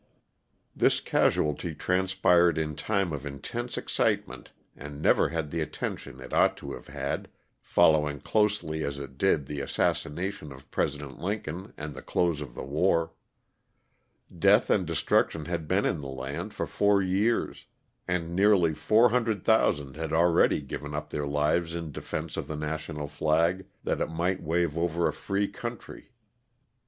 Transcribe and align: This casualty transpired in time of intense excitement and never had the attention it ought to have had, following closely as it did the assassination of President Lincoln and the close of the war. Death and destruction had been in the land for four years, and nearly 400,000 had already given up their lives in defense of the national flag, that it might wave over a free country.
This 0.75 0.99
casualty 0.99 1.75
transpired 1.75 2.57
in 2.57 2.73
time 2.75 3.13
of 3.13 3.23
intense 3.23 3.77
excitement 3.77 4.49
and 4.75 4.99
never 4.99 5.29
had 5.29 5.51
the 5.51 5.61
attention 5.61 6.19
it 6.19 6.33
ought 6.33 6.57
to 6.57 6.73
have 6.73 6.87
had, 6.87 7.29
following 7.61 8.19
closely 8.19 8.83
as 8.83 8.97
it 8.97 9.19
did 9.19 9.45
the 9.45 9.59
assassination 9.61 10.51
of 10.51 10.71
President 10.71 11.19
Lincoln 11.19 11.71
and 11.77 11.93
the 11.93 12.01
close 12.01 12.41
of 12.41 12.55
the 12.55 12.63
war. 12.63 13.13
Death 14.35 14.71
and 14.71 14.87
destruction 14.87 15.45
had 15.45 15.67
been 15.67 15.85
in 15.85 16.01
the 16.01 16.07
land 16.09 16.51
for 16.51 16.65
four 16.65 17.03
years, 17.03 17.67
and 18.07 18.35
nearly 18.35 18.73
400,000 18.73 19.95
had 19.97 20.11
already 20.11 20.61
given 20.61 20.95
up 20.95 21.11
their 21.11 21.27
lives 21.27 21.75
in 21.75 21.91
defense 21.91 22.37
of 22.37 22.47
the 22.47 22.55
national 22.55 23.07
flag, 23.07 23.67
that 23.83 24.01
it 24.01 24.09
might 24.09 24.41
wave 24.41 24.75
over 24.79 25.07
a 25.07 25.13
free 25.13 25.47
country. 25.47 26.09